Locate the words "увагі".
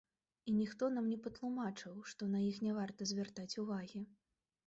3.65-4.01